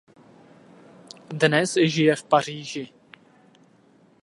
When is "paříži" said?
2.23-2.93